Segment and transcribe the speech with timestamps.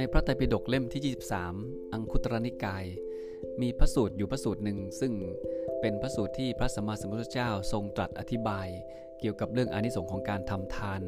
[0.00, 1.16] ในพระไตรปิฎกเล่มที่
[1.54, 2.84] 23 อังคุตรนิกาย
[3.60, 5.12] มีพระสูตรอยู่พระสูตรหนึ่ง ซึ่ง
[5.80, 8.68] เป็นพระสูตรที่พระสัมมาสัมพุทธเจ้าทรงตรัสอธิบาย
[9.20, 11.00] เกี่ยวกับเรื่องอานิสงส์ของการทำทาน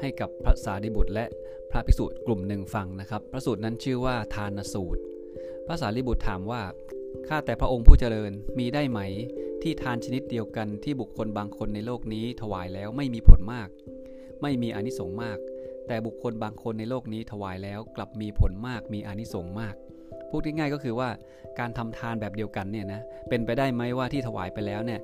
[0.00, 1.26] ให้กับพระสารีบุตร และ
[1.70, 5.00] พระภิกษุกลุ่มหนึ่งฟังนะครับ พระสูตรนั้นชื่อว่าทานสูตร
[5.66, 6.62] พระสารีบุตรถามว่า
[7.28, 9.00] ข้าแต่พระองค์ผู้เจริญมีได้ไหม
[9.62, 13.68] ที่ทานชนิดเดียวกันที่บุคคลบางคนในโลกนี้ถวายแล้วไม่มีผลมาก
[14.42, 15.40] ไม่มีอนิสงส์มาก
[15.88, 19.74] แต่บุคคลบางคนในโลกนี้ถวายแล้วกลับมีผลมากมีอานิสงส์มาก
[20.30, 21.08] พูดง่ายๆก็คือว่า
[21.58, 25.00] การทำทานแบบเดียวกันเนี่ยนะเป็นไปได้ไหมว่าที่ถวายไปแล้วเนี่ย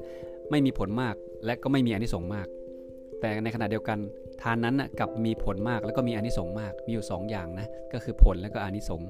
[0.50, 1.14] ไม่มีผลมาก
[1.44, 2.46] และก็ไม่มีอานิสงส์มาก
[3.20, 3.98] แต่ในขณะเดียวกัน
[4.42, 9.08] ทานนั้นนะกับมีผลมากแล้วก็มีอานิสงส์มาก มีอยู่ 2 อย่างนะก็คือผลและก็อานิสงส์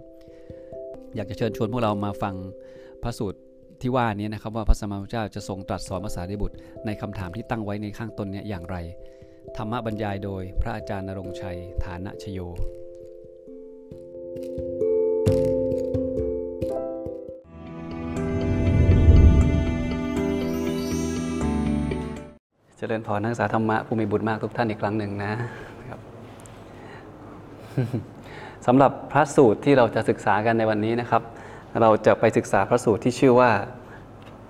[1.14, 2.34] อยากจะเชิญชวนพวกเรามาฟัง
[3.02, 3.38] พระสูตร
[3.80, 8.76] ที่ว่านี้นะครับว่าพระสัมมาสัมพุทธเจ้าจะทรงตรัสสอนภาษาดิบุตรในคำถามที่ตั้งไว้ในข้างต้นเนี่ยอย่างไร
[9.56, 12.40] ธรรมบรรยายโดยพระอาจารย์นรงชัย ฐานะชโย
[22.76, 25.32] เจริญพรนักศึกษาธรรมะผู้มีบุญมากทุกท่านอีกครั้งหนึ่งนะ
[25.88, 26.00] ครับ
[28.66, 31.22] สำหรับพระสูตรที่เราจะศึกษากันในวันนี้นะครับ
[31.80, 33.50] เราจะไปศึกษาพระสูตรที่ชื่อว่า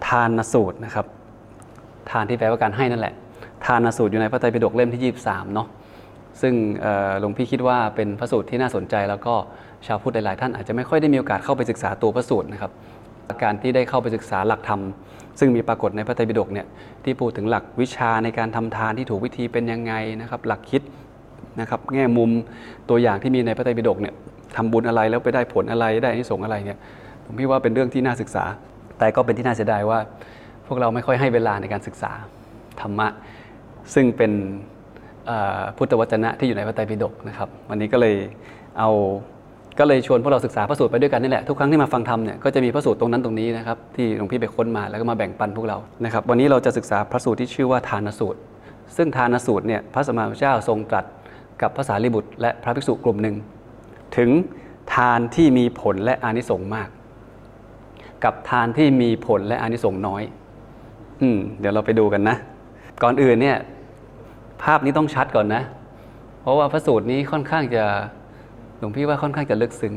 [0.08, 1.06] ทานสูตรนะครับ
[2.10, 3.14] ทานที่แปลว่าการให้นั่นแหละ
[3.66, 5.68] ทานสูตรอยู่ในพระไตรปิฎกเล่มที่ 23 เนาะ
[6.40, 6.54] ซึ่ง
[7.20, 9.34] หลวงพี่คิดว่าเป็นพระสูตรที่น่าสนใจ แล้วก็
[9.86, 12.72] ชาวพุทธหลาย ๆ ท่านอาจจะไม่ค่อยได้มีโอกาสเข้าไปศึกษาตัวพระสูตรนะครับ
[13.42, 14.80] การที่ได้เข้าไปศึกษาหลักธรรม
[15.38, 16.66] ซึ่งมีปรากฏในพระไตรปิฎกเนี่ย
[17.04, 20.82] ที่พูดถึงหลักวิชาในการทำทานที่ถูกวิธีเป็นยังไงนะครับ หลักคิด
[21.60, 22.30] นะครับแง่มุม
[22.88, 24.14] ตัวอย่างที่มีในพระไตรปิฎกเนี่ย
[24.56, 26.78] ทำบุญอะไรแล้วไปได้ผลอะไรได้อานิสงส์อะไรเนี่ย
[27.24, 28.44] ผมพี่ว่าเป็นเรื่องที่น่าศึกษา
[28.98, 29.98] แต่ก็เป็นที่น่าเสียดายว่า
[30.66, 32.12] พวกเราไม่ค่อยให้เวลาในการศึกษา
[32.80, 33.08] ธรรมะ
[33.94, 34.32] ซึ่งเป็น
[35.76, 38.14] พุทธวจนะที่อยู่ในพระไตรปิฎกนะครับ วันนี้ก็เลย
[38.78, 38.90] เอา
[39.78, 48.38] ก็เลยชวนพวกเราศึกษาพระสูตรไปด้วยกันนี่แหละทุกครั้งที่มาฟังธรรมเนี่ยก็จะมีพระสูตรตรงนั้นตรงนี้นะครับที่หลวงพี่ไปค้นมาแล้วก็มาแบ่งปันพวกเรานะครับวันนี้เราจะศึกษาพระสูตรที่ชื่อว่าทานสูตร
[48.96, 51.04] ซึ่งทานสูตรเนี่ยพระสมมาพุทธเจ้าทรงตรัส
[51.62, 53.36] กับพระสารีบุตร และพระภิกษุกลุ่มหนึ่ง
[54.16, 54.30] ถึง
[54.94, 56.88] ทานที่มีผลและอานิสงส์มาก
[58.24, 60.22] กับทานที่มีผลและอานิสงส์น้อย
[61.22, 62.36] อืมเดี๋ยวเราไปดูกันนะ
[63.02, 63.58] ก่อนอื่นเนี่ย
[64.62, 65.62] ภาพนี้ต้องชัดก่อนนะ
[66.42, 67.84] เพราะว่าพระสูตรนี้ค่อนข้างจะ
[68.78, 69.94] หลวงพี่ว่าค่อนข้างจะลึกซึ้ง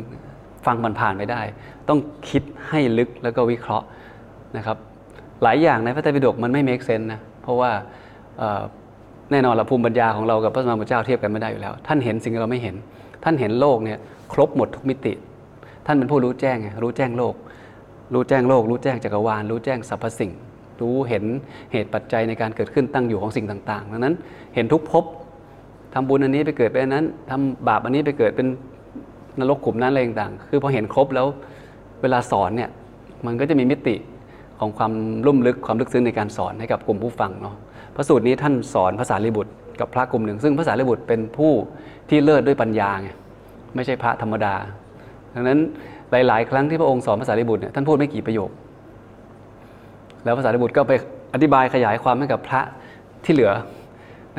[0.66, 1.42] ฟังมันผ่านไม่ได้
[1.90, 2.00] ต้อง
[2.30, 3.86] คิดให้ลึกแล้วก็วิเคราะห์
[4.58, 4.78] นะครับ
[5.44, 7.72] หลายอย่างในพระไตรปิฎกมันไม่เมคเซนนะเพราะว่า
[9.32, 12.76] แน่นอนละภูมิปัญญาของเรากับพระสมมาพุทธเจ้าเทียบกันไม่ได้อยู่แล้ว ท่านเห็นสิ่งที่เราไม่เห็น
[13.24, 14.00] ท่านเห็นโลกเนี่ย
[14.34, 15.14] ครบหมดทุกมิติ
[15.86, 17.36] ท่านเป็นผู้รู้แจ้งไงรู้แจ้งโลก
[18.14, 20.32] รู้แจ้งโลก รู้แจ้งจักรวาลรู้แจ้งสรรพสิ่ง
[20.82, 21.24] รู้เห็น
[21.72, 24.16] เหตุปัจจัยในการเกิดขึ้นตั้งอยู่ของสิ่งต่างๆดังนั้น
[24.56, 25.04] เห็นทุกภพ
[25.94, 28.48] ทำบุญอันนี้ไปเกิดเป็นอันนั้นทำบาปอันนี้ไปเกิดเป็น
[29.40, 31.28] นรกขุมนั้นอะไรต่างๆ คือพอเห็นครบแล้ว
[32.02, 32.70] เวลาสอนเนี่ย
[33.26, 33.96] มันก็จะมีมิติ
[34.60, 34.92] ของความ
[35.26, 37.56] ลุ่มลึกความลึกซึ้งในการสอนให้กับกลุ่มผู้ฟังเนาะ
[37.96, 41.52] พระสูตรนี้ท่านสอนภาษาลิบุตรกับพระกลุ่มหนึ่ง ซึ่งภาษาลิบุตรเป็นผู้
[42.10, 43.10] ที่เลิศด้วยปัญญาไง
[43.76, 44.54] ไม่ใช่พระธรรมดา
[45.34, 45.60] ดังนั้น
[46.12, 48.50] หลาย ๆ ครั้งที่พระองค์สอนภาษาลิบุตรเนี่ยท่านพูดไม่กี่ประโยค
[50.26, 50.94] แล้วภาษาลิบุตรก็ไป
[51.34, 52.62] อธิบายขยายความให้กับพระ
[53.26, 53.52] ที่เหลือ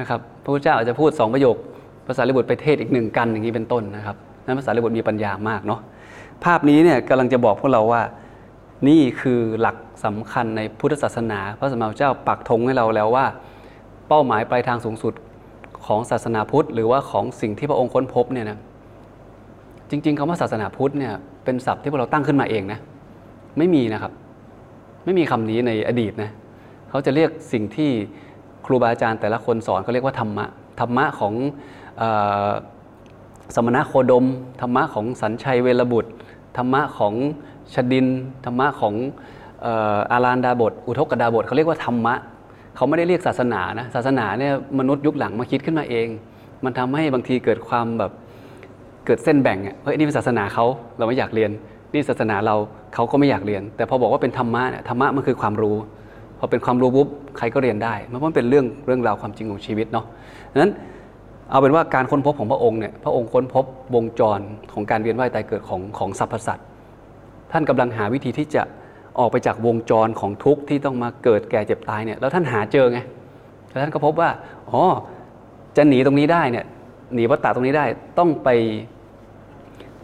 [0.00, 1.56] นะครับพระพุทธเจ้าอาจจะพูดสองประโยค
[2.06, 5.80] ภาษาลิบุตรไปเทศอีกหนึ่งกันอย่างนี้เป็นต้นนะครับนั้นภาษาลิบุตรมีปัญญามากเนาะ
[6.44, 8.02] ภาพนี้เนี่ยกำลังจะบอกพวกเราว่า
[8.88, 13.26] นี่คือหลักสำคัญในพุทธศาสนา พระสมมาเจ้าปักธงให้เราแล้วว่า
[14.08, 15.14] เป้าหมายปลายทางสูงสุด
[15.86, 18.58] ของศาสนาพุทธ หรือว่าของสิ่งที่พระองค์ค้นพบเนี่ยนะ
[19.90, 21.12] จริงๆคำว่าศาสนาพุทธเนี่ย
[21.44, 22.78] เป็นศัพท์ที่พวกเราตั้งขึ้นมาเองนะ
[23.58, 24.12] ไม่มีนะครับ
[25.06, 26.30] ไม่มีคำนี้ในอดีตนะ
[26.90, 27.90] เขาจะเรียกสิ่งที่
[28.66, 30.44] ครูบาอาจารย์แต่ละคนสอนเขาเรียกว่าธรรมะ
[30.80, 31.34] ธรรมะของ
[33.54, 34.26] สมณะโคดม
[34.60, 36.10] ธรรมะของสัญชัยเวรบุตร
[36.56, 37.14] ธรรมะของ
[37.74, 38.06] ชดิน
[38.44, 38.94] ธรรมะของ
[40.12, 42.14] อาราณดาบท อุทกดาบทเขาเรียกว่าธรรมะ
[42.76, 46.08] เขาไม่ได้เรียกศาสนานะศาสนาเนี่ยมนุษย์ยุคหลังมาคิดขึ้นมาเอง
[46.64, 48.12] มันทำให้บางทีเกิดความแบบ
[49.06, 50.64] เกิดเส้นแบ่งอะเฮ้ยนี่เป็นศาสนาเขา
[50.98, 51.50] เราไม่อยากเรียน
[51.92, 52.54] นี่ศาสนาเรา
[52.94, 55.76] เขาก็ไม่อยากเรียน แต่พอบอกว่าเป็นธรรมะเนี่ยธรรมะมันคือความรู้
[56.38, 60.06] พอเป็นความรู้ปุ๊บใครก็เรียนได้เพราะมันเป็นเรื่องเรื่องราวความจริงของชีวิตเนาะ
[60.62, 60.72] นั้น
[61.50, 64.40] เอาเป็นว่าการค้นพบของพระองค์เนี่ยพระองค์ค้นพบวงจร
[64.72, 66.66] ของการเวียนว่ายตายเกิดของของสรรพสัตว์
[67.52, 68.62] ท่านกำลังหาวิธีที่จะ
[69.18, 72.98] ออกไปจากวงจรของทุกข์ที่ต้องมาเกิดแก่เจ็บตายเนี่ยแล้วท่านหาเจอไง
[73.68, 74.30] แล้วท่านก็พบว่า
[74.70, 74.82] อ๋อ
[75.76, 76.66] จะหนีตรงนี้ได้เนี่ย
[77.14, 77.84] หนีวัฏฏะตรงนี้ได้
[78.18, 78.48] ต้องไป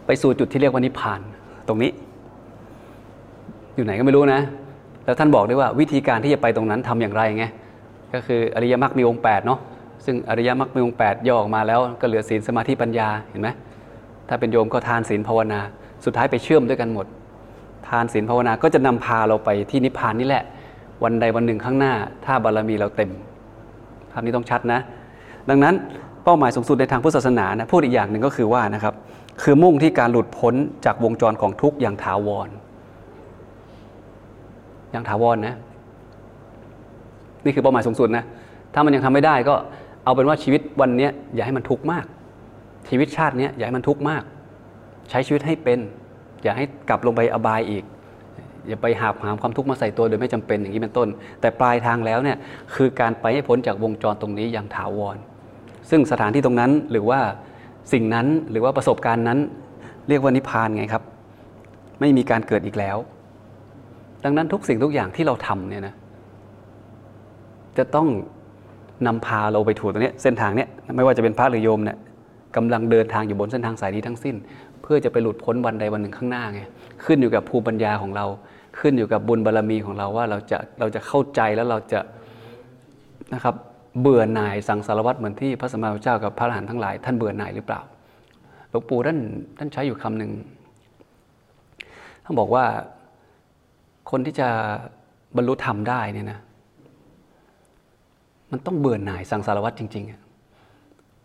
[0.05, 1.21] ไปสู่จุดที่เรียกว่านิพพาน
[1.67, 1.91] ตรงนี้
[3.75, 4.41] อยู่ไหนก็ไม่รู้นะ
[5.05, 7.45] แล้วท่านบอกด้วยว่าวิธีการที่จะไปตรงนั้นทำอย่างไรไง
[8.13, 9.59] ก็คืออริยมรรคมีองค์8เนาะ
[10.05, 13.49] ซึ่งอริยมรรคมีองค์แปดย่อออกมาแล้วก็เหลือศีลสมาธิปัญญาเห็นไหม
[14.29, 15.59] ถ้าเป็นโยมก็ทานศีลภาวนา
[16.05, 17.05] สุดท้ายไปเชื่อมด้วยกันหมด
[17.89, 20.43] ทานศีลภาวนาก็จะนำพาเราไปที่นิพพานนี่แหละ
[21.03, 21.93] วันใดวันหนึ่งข้างหน้า
[22.25, 23.11] ถ้าบารมีเราเต็ม
[24.11, 24.79] ภาพนี้ต้องชัดนะ
[25.49, 25.73] ดังนั้น
[26.23, 28.93] เป้าหมายสูงสุดในทางพุทธศาสนานะพูดอีกอย่างหนึ่งก็คือว่านะครับ
[29.41, 30.53] คือมุ่งที่การหลุดพ้น
[30.85, 32.49] จากวงจรของทุกข์อย่างถาวร
[34.91, 35.55] อย่างถาวรนะ
[37.45, 38.23] นี่คือเป้าหมายสูงสุดนะ
[38.73, 39.55] ถ้ามันยังทำไม่ได้ก็
[40.03, 42.05] เอาเป็นว่าชีวิตวันนี้อย่าให้มันทุกข์มาก
[42.89, 44.23] ชีวิตชาตินี้อย่าให้มันทุกข์มาก
[45.09, 45.79] ใช้ชีวิตให้เป็น
[46.43, 47.83] อย่าให้กลับลงไปอบายอีก
[48.67, 51.07] อย่าไปหาหามความทุกข์มาใส่ตัวโดยไม่จำเป็นอย่างนี้เป็นต้น
[51.41, 52.37] แต่ปลายทางแล้วเนี่ย
[52.75, 55.17] คือการไปให้พ้นจากวงจรตรงนี้อย่างถาวร
[55.89, 57.19] ซึ่งสถานที่ตรงนั้นหรือว่า
[57.91, 59.39] สิ่งนั้นหรือว่าประสบการณ์นั้น
[60.07, 61.03] เรียกว่านิพพานไงครับ
[61.99, 62.97] ไม่มีการเกิดอีกแล้ว
[64.23, 65.93] ดังนั้นทุกสิ่งทุกอย่างที่เราทำเนี่ยนะ
[67.77, 68.07] จะต้อง
[69.07, 71.97] นำพาเราไปถูกตรงนี้เส้นทางเนี้ยไม่ว่าจะเป็นพระหรือโยมเนี่ย
[72.55, 74.35] กำลังเดินทางอยู่บนเส้นทางสายนี้ทั้งสิ้น
[74.81, 76.61] เพื่อจะไปหลุดพ้นวันใดวันหนึ่งข้างหน้าไง
[77.05, 78.25] ขึ้นอยู่กับภูมิปัญญาของเรา
[78.79, 81.99] ขึ้นอยู่กับบุญบารรมีของเราว่าเราจะเราจะเข้าใจแล้วเราจะ
[83.33, 83.55] นะครับ
[84.01, 87.81] เบื่อหน่ายสังสารวัตรเหมือนที่พระสัมมาสัมพุทธเจ้ากับพระอรหันต์ทั้งหลายท่านเบื่อหน่ายหรือเปล่า
[88.69, 89.17] หลวงปู่ท่าน
[89.57, 90.31] ท่านใช้อยู่คำหนึ่ง
[92.23, 92.65] ท่านบอกว่า
[94.11, 94.47] คนที่จะ
[95.35, 96.39] บรรลุธรรมได้เนี่ยนะ
[98.51, 100.05] มันต้องเบื่อหน่ายสังสารวัตรจริง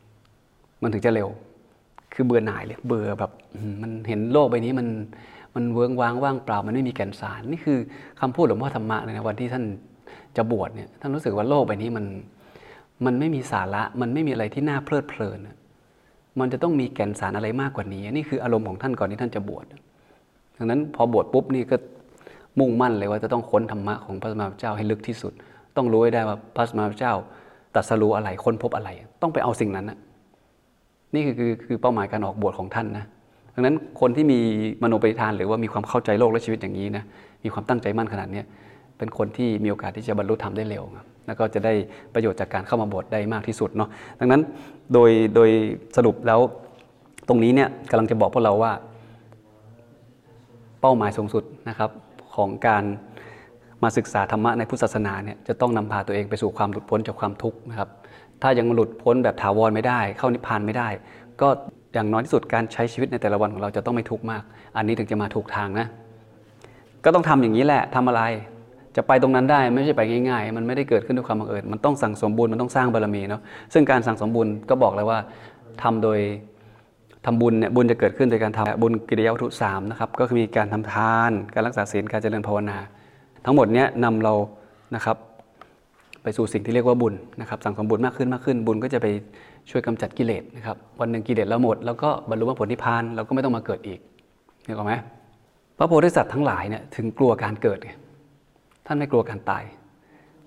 [0.00, 1.28] ๆ มันถึงจะเร็ว
[2.14, 3.30] คือเบื่อหน่ายเลย เบื่อแบบ
[3.82, 4.88] มันเห็นโลกใบนี้มัน
[5.54, 7.78] มันเวิ้งว้างว่างเปล่า มันไม่มีแก่นสาร นี่คือ
[8.20, 9.64] คำพูดหลวงพ่อธรรมะเลยนะวันที่ท่าน
[10.36, 12.04] จะบวชเนี่ยท่านรู้สึกว่าโลกใบนี้มัน
[13.06, 15.38] มันไม่มีสาระมันไม่มีอะไรที่น่าเพลิดเพลิน
[16.40, 19.64] มันจะต้องมีแก่นสารอะไรมากกว่านี้ นี่คืออารมณ์ของท่านก่อนที่ท่านจะบวช
[20.56, 21.76] ดังนั้นพอบวชปุ๊บนี่ก็
[22.58, 25.32] มุ่งมั่นเลยว่าจะต้องค้นธรรมะของพระสมมาสัมพุทธเจ้าให้ลึกที่สุด
[25.76, 27.14] ต้องรู้ให้ได้ว่าพระสมมาสัมพุทธเจ้า
[27.74, 28.90] ตรัสรู้อะไรค้นพบอะไร
[29.22, 29.98] ต้องไปเอาสิ่งนั้นนะ
[31.14, 33.04] นี่คือคือคือเป้าหมายการออกบวชของท่านนะ
[33.54, 34.38] ดังนั้นคนที่มี
[34.82, 37.04] มโนปริธานหรือว่ามีความเข้าใจโลกและชีวิตอย่างนี้นะ
[37.44, 38.42] มีความตั้งใจมั่นขนาดนี้
[38.98, 41.74] เป็นคนที่มีโอกาสที่จะบรรลุธรรมได้เร็วครับ แล้วก็จะได้
[42.14, 43.88] ประโยชน์จากการเข้ามาบวชได้มากที่สุดเนาะ
[44.20, 44.42] ดังนั้น
[44.92, 45.50] โดยโดย
[45.96, 46.40] สรุปแล้ว
[47.28, 48.72] ตรงนี้เนี่ยกำลังจะบอกพวกเราว่า
[50.80, 51.90] เป้าหมายสูงสุดนะครับ
[52.34, 52.84] ของการ
[53.82, 57.88] มาศึกษาธรรมะในพุทธศาสนาเนี่ยจะต้องนำพาตัวเองไปสู่ความหลุดพ้นจากความทุกข์นะครับ
[58.42, 60.88] ถ้ายังหลุดพ้นแบบถาวรไม่ได้ เข้านิพพานไม่ได้
[61.40, 61.48] ก็
[61.94, 64.42] อย่างน้อยที่สุดการใช้ชีวิตในแต่ละวันของเราจะต้องไม่ทุกข์มาก
[64.76, 65.86] อันนี้ถึงจะมาถูกทางนะ
[67.04, 68.22] ก็ต้องทำอย่างนี้แหละทำอะไร
[68.96, 73.40] จะไปตรงนั้นได้ไม่ใช่ไปง่ายๆ มันไม่ได้เกิดขึ้นด้วยความบังเอิญ มันต้องสั่งสมบุญ มันต้องสร้างบารมีเนาะ
[73.72, 75.18] ซึ่งการสั่งสมบุญก็บอกเลยว่า
[75.82, 76.18] ทำโดย
[77.26, 82.78] ทำบุญเนี่ยบุญจะเกิดขึ้นโดยการทำบุญกิริยาวัตถุสามนะครับ ก็คือมีการทำทาน การรักษาศีล การเจริญภาวนา
[83.44, 84.34] ทั้งหมดเนี้ยนำเรา
[84.94, 85.16] นะครับ
[86.22, 89.06] ไปสู่สิ่งที่เรียกว่าบุญนะครับสั่งสมบุญมากขึ้นมากขึ้น บุญก็จะไป
[89.70, 94.00] ช่วยกำจัดกิเลสนะครับวันหนึ่งกิเลสเราหมด แล้วก็บรรลุมรรคผลนิพพานเราก็ไม่ต้องมาเกิดอีก
[94.64, 94.94] เห็นไหม
[95.78, 97.92] พระโพธิสัตว์ทั้งหลายเนี่ยถึงกลัวการเกิดไง
[98.88, 99.64] ท่านไม่กลัวการตาย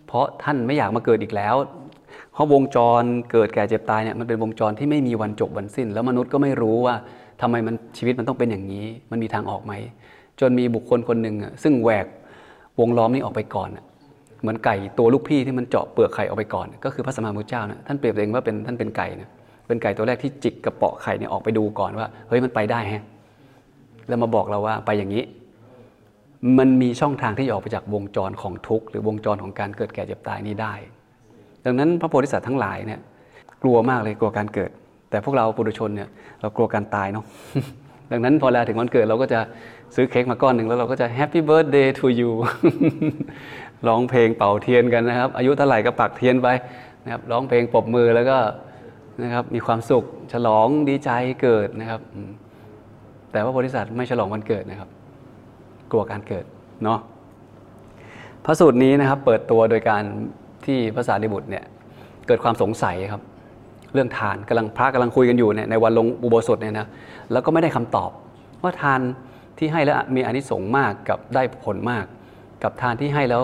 [0.08, 1.56] เพราะท่านไม่อยากมาเกิดอีกแล้ว
[2.34, 6.96] เพราะวงจรเกิดแก่เจ็บตายเนี่ยมันเป็นวงจรที่ไม่มีวันจบวันสิ้น แล้วมนุษย์ก็ไม่รู้ว่า
[7.42, 9.74] ทำไมมันชีวิตมันต้องเป็นอย่างนี้ มันมีทางออกไหม
[10.40, 12.06] จนมีบุคคลคนหนึ่งซึ่งแหวก
[12.80, 13.70] วงล้อมนี้ออกไปก่อน
[14.42, 19.30] เหมือนไก่ตัวลูกพี่ที่มันเจาะเปลือกไข่ออกไปก่อน ก็คือพระสมมาพุทธเจ้านะท่านเปรียบตัวเองว่าเป็นท่านเป็นไก่นะ
[19.68, 23.04] เป็นไก่ตัวแรกที่จิกกระเปาะไข่เนี่ยออกไปดูก่อนว่าเฮ้ยมันไปได้ฮะ
[24.08, 25.24] แล้วมาบอกเราว่าไปอย่างนี้
[26.58, 30.74] มันมีช่องทางที่จะออกไปจากวงจรของทุกข์หรือวงจรของการเกิดแก่เจ็บตายนี้ได้
[31.66, 33.00] ดังนั้นพระโพธิสัตว์ทั้งหลายเนี่ย
[33.64, 34.72] กลัวมากเลยกลัวการเกิด
[35.10, 36.10] แต่พวกเราปุถุชนเนี่ย
[36.42, 37.26] เรากลัวการตายเนาะ
[38.12, 39.40] ดังนั้นพอเวลาถึงวันเกิดเราก็จะ
[39.96, 42.32] ซื้อเค้กมาก้อนหนึ่งแล้วเราก็จะ Happy Birthday to you
[43.88, 46.48] ร้องเพลงเป่าเทียนกันนะครับ อายุเท่าไหร่ก็ปักเทียนไป
[47.04, 48.38] นะครับร้องเพลงปรบมือแล้วก็
[49.24, 51.10] นะครับมีความสุขฉลองดีใจ
[51.42, 52.02] เกิดนะครับ
[53.32, 54.90] แต่ว่าบริษัทไม่ฉลองวันเกิดนะครับ
[55.92, 56.46] กลัวการเกิด
[56.84, 57.00] เนาะ
[58.46, 60.04] พระสูตรนี้นะครับเปิดตัวโดยการ
[60.66, 61.64] ที่ภาษาดิบุตรเนี่ย
[62.28, 63.22] เกิดความสงสัยครับ
[63.94, 66.88] เรื่องทานกำลังพระกำลังคุยกันอยู่เนี่ยในวันลงอุโบสถเนี่ยนะ
[67.32, 68.12] แล้วก็ไม่ได้คำตอบ
[68.64, 69.00] ว่าทาน
[69.58, 72.06] ที่ให้แล้วมีอนิสงส์มากกับได้ผลมาก
[72.64, 73.44] กับทานที่ให้แล้ว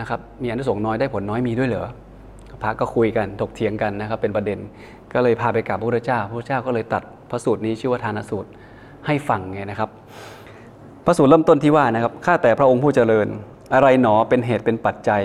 [0.00, 1.88] นะครับมีอนิสงส์น้อยได้ผลน้อยมีด้วยเหรอ
[2.62, 4.58] พระก็คุยกันถกเถียงกันนะครับเป็นประเด็น
[5.14, 8.50] ก็เลยพาไปกราบพระพุทธเจ้าพระพุทธเจ้าก็เลยตัดพระสูตรนี้ชื่อว่าทานสูตร
[9.06, 9.90] ให้ฟังไงนะครับ
[11.04, 13.26] พระสูตรเริ่มต้นที่ว่านะครับข้าแต่พระองค์ผู้เจริญ
[13.74, 15.22] อะไรหนอเป็นเหตุเป็นปัจจัย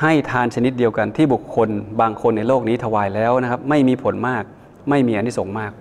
[0.00, 1.68] ให้ทานชนิดเดียวกันที่บุคคล
[2.00, 4.44] บางคนในโลกนี้ถวายแล้วนะครับ ไม่มีผลมาก
[4.90, 5.72] ไม่มีอนิสงส์มาก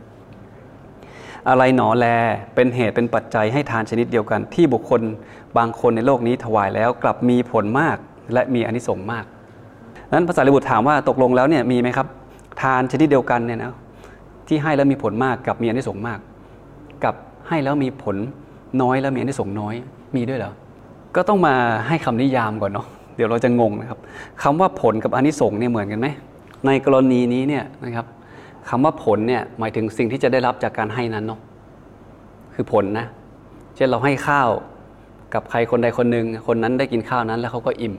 [1.50, 2.06] อะไรหนอแล
[2.56, 5.02] เป็นเหตุเป็นปัจจัยให้ทานชนิดเดียวกัน ที่บุคคล
[5.58, 7.98] บางคนในโลกนี้ถวายแล้วกลับมีผลมาก
[8.34, 9.26] และมีอนิสงส์มาก
[10.14, 12.08] นั้นภาษาลิบุตรถามว่าตกลงแล้วเนี่ยมีไหมครับ
[12.62, 13.74] ทานชนิดเดียวกันเนี่ยนะ
[14.48, 16.20] ที่ให้แล้วมีผลมากกับมีอนิสงส์มาก
[17.04, 17.16] กับ
[17.48, 18.16] ให้แล้วมีผล
[18.82, 19.76] น้อยแล้วมีอานิสงส์น้อย
[20.16, 20.54] มีด้วยเหรอ
[21.16, 21.56] ก็ต้องมา
[21.88, 24.00] ให้คำนิยามก่อนเนาะเดี๋ยวเราจะงงนะครับ
[24.44, 26.08] คำว่าผลกับอานิสงส์เนี่ยเหมือนกันไหม
[26.66, 28.06] ในกรณีนี้เนี่ยนะครับ
[28.70, 31.40] คำว่าผลเนี่ยหมายถึงสิ่งที่จะได้รับจากการให้นั้นเนาะ
[32.56, 33.06] คือผลนะ
[33.76, 34.50] เช่นเราให้ข้าว
[35.34, 37.96] กับใครคนใดคนหนึ่งคนนั้นได้กินข้าวนั้นแล้วเขาก็อิ่ม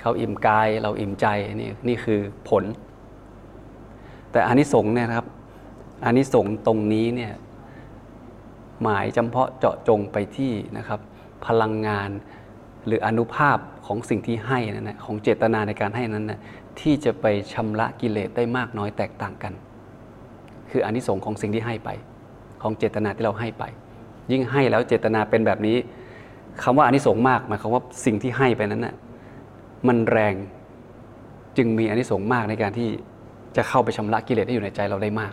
[0.00, 1.26] เขาอิ่มกายเราอิ่มใจ
[1.60, 2.64] นี่นี่คือผล
[4.32, 5.26] แต่อานิสงส์เนี่ยครับ
[6.04, 7.32] อานิสงส์ตรงนี้เนี่ย
[8.82, 11.00] หมายจำเพาะเจาะจงไปที่นะครับ
[11.46, 12.10] พลังงาน
[12.86, 16.40] หรืออนุภาพของสิ่งที่ให้นั่นนะของเจตนาในการให้นั้นนะ
[16.80, 19.52] ที่จะไปชำระกิเลสได้มากน้อยแตกต่างกัน
[20.70, 21.90] คืออานิสงส์ของสิ่งที่ให้ไป
[22.62, 23.64] ของเจตนาที่เราให้ไป
[24.30, 25.76] ยิ่งให้แล้วเจตนาเป็นแบบนี้
[26.62, 28.94] คำว่าอานิสงส์มากหมายความว่าสิ่งที่ให้ไปนั้นนะ่ะ
[29.88, 30.34] มันแรง
[31.56, 32.88] จึงมีอานิสงส์มากในการที่
[33.56, 35.32] จะเข้าไปชำระกิเลสที่อยู่ในใจเราได้มาก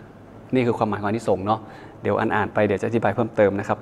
[0.54, 1.60] นี่คือความหมายของอนิสงส์เนาะ
[2.02, 3.78] เดี๋ยวอ่านไปเดี๋ยวจะอธิบายเพิ่มเติมนะครับ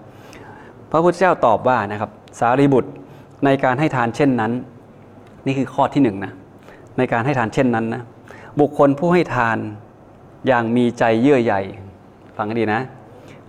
[0.90, 2.90] พระพุทธเจ้าตอบว่านะครับสารีบุตร
[3.44, 4.52] ในการให้ทานเช่นนั้น
[5.46, 6.32] นี่คือข้อที่หนึ่งนะ
[6.98, 8.02] ในการให้ทานเช่นนั้นนะ
[8.60, 9.58] บุคคลผู้ให้ทาน
[10.46, 11.54] อย่างมีใจเยื่อใย
[12.36, 12.82] ฟังให้ดีนะ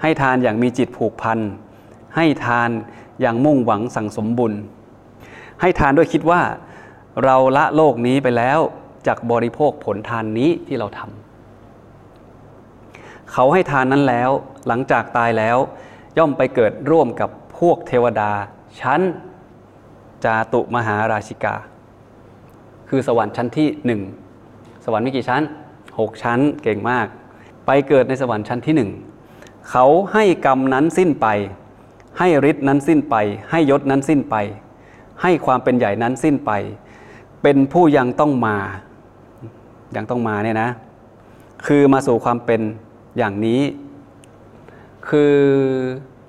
[0.02, 1.40] ให้ทานอย่างมีจิตผูกพัน
[2.16, 2.70] ให้ทาน
[3.22, 4.54] อย่างมุ่งหวังสั่งสมบุญ
[5.62, 6.42] ให้ทานด้วยคิดว่า
[7.24, 8.60] เราละโลกนี้ไปแล้ว
[9.08, 11.29] จากบริโภคผลทานนี้ที่เราทำ
[13.34, 14.30] เขาให้ทานนั้นแล้ว
[14.68, 15.58] หลังจากตายแล้ว
[16.18, 18.32] ย่อมไปเกิดร่วมกับพวกเทวดา
[18.82, 19.02] ชั้น
[20.26, 21.56] จาตุมหาราชิกา
[22.90, 24.02] คือสวรรค์ชั้นที่หนึ่ง
[24.86, 25.42] สวรรค์มีกี่ชั้น
[26.00, 27.08] หกชั้นเก่งมาก
[27.66, 28.92] ไปเกิดในสวรรค์ชั้นที่หนึ่ง
[29.70, 31.28] เขาให้กรรมนั้นสิ้นไป
[32.20, 33.16] ให้ฤทธิ์นั้นสิ้นไป
[33.52, 34.36] ให้ยศนั้นสิ้นไป
[35.22, 36.52] ให้ความเป็นใหญ่นั้นสิ้นไป
[37.44, 38.58] เป็นผู้ยังต้องมา
[39.96, 40.70] ยังต้องมาเนี่ยนะ
[41.66, 42.62] คือมาสู่ความเป็น
[43.20, 43.62] อย่างนี้
[45.10, 45.34] คือ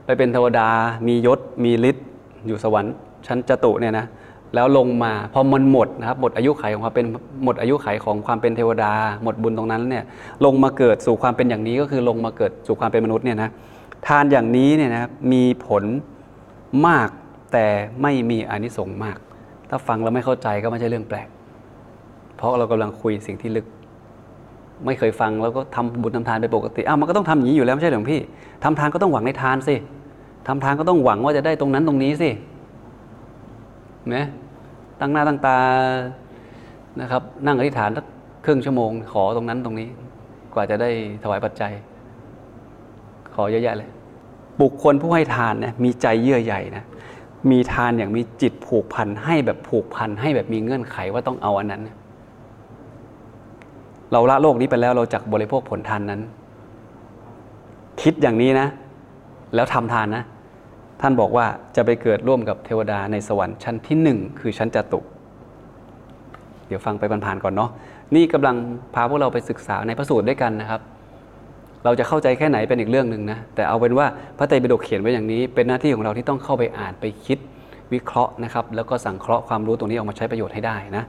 [0.04, 0.68] ไปเป็นเทวดา
[1.06, 2.06] มียศ มีฤทธิ์
[2.46, 2.94] อยู่สวรรค์
[3.26, 4.06] ชั้นจตุเนี่ยนะ
[4.54, 7.06] แล้วลงมาพอมันหมดนะครับหมดอายุไขของความเป็น
[7.44, 8.92] หมดอายุไขของความเป็นเทวดา
[9.22, 10.04] หมดบุญตรงนั้นเนี่ย
[10.44, 13.50] ลงมาเกิดสู่ความเป็นอย่างนี้ก็คือลงมาเกิดสู่ความเป็นมนุษย์เนี่ยนะ
[14.06, 15.84] ทานอย่างนี้เนี่ยนะมีผล
[16.86, 17.08] มาก
[17.52, 17.66] แต่
[18.02, 19.18] ไม่มีอานิสงส์มาก
[19.68, 21.28] ถ้าฟังแล้วไม่เข้าใจก็ไม่ใช่เรื่องแปลก
[22.36, 23.66] เพราะเรากำลังคุยสิ่งที่ลึก
[24.86, 28.20] ไม่เคยฟังแล้วก็ทำบุญทำทานไปปกติอ้าวมันก็ต้องทำอย่างนี้อยู่แล้วไม่ใช่หรือพี่
[28.64, 29.74] ทำทานก็ต้องหวังในทานสิ
[30.46, 32.30] ทำทานก็ต้องหวังว่าจะได้ตรงนั้นตรงนี้สิ
[34.14, 34.24] นะ
[35.00, 35.58] ตั้งหน้าตั้งตา
[37.00, 38.04] นะครับ นั่งอธิษฐานสัก
[38.44, 39.88] ครึ่งชั่วโมง ขอตรงนั้นตรงนี้
[40.54, 40.90] กว่าจะได้
[41.22, 41.72] ถวายปัจจัย
[43.34, 43.90] ขอเยอะแยะเลย
[44.60, 46.84] บุคคลผู้ให้ทานเนี่ยมีใจเยื่อใหญ่นะ
[47.50, 51.82] มีทานอย่างมีจิตผูกพันให้แบบผูกพันให้แบบมีเงื่อนไขว่าต้องเอาอันนั้น
[54.12, 56.20] เราละโลกนี้ไปแล้วเราจักบริโภคผลทานนั้น
[58.02, 58.68] คิดอย่างนี้นะ
[59.54, 60.22] แล้วทำทานนะ
[61.00, 65.00] ท่านบอกว่าจะไปเกิดร่วมกับเทวดาในสวรรค์ชั้นที่หนึ่งคือชั้นจตุ
[66.66, 67.70] เดี๋ยวฟังไปผ่านๆก่อนเนาะ
[68.14, 68.56] นี่กำลัง
[68.94, 70.80] พาพวกเราไปศึกษาในพระสูตรด้วยกันนะครับ
[71.84, 74.06] เราจะเข้าใจแค่ไหนเป็นอีกเรื่องหนึ่งนะ แต่เอาเป็นว่า
[74.38, 77.38] พระไตรปิฎกเขียนไว้อย่างนี้ เป็นหน้าที่ของเราที่ต้องเข้าไปอ่านไปคิด
[77.92, 81.04] วิเคราะห์นะครับ แล้วก็สังเคราะห์ความรู้ตรงนี้ออกมาใช้ประโยชน์ให้ได้นะ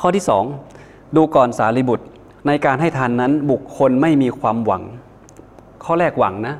[0.00, 2.06] ข้อที่ 2 ดูก่อนสารีบุตร
[2.46, 4.82] ในการให้ทานนั้นบุคคลไม่มีความหวัง
[5.84, 6.54] ข้อแรกหวังนะ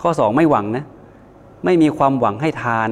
[0.00, 0.84] ข้อ2ไม่หวังนะ
[1.64, 2.88] ไม่มีความหวังให้ทาน